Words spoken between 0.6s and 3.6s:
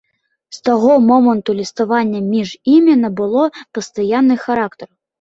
таго моманту ліставанне між імі набыло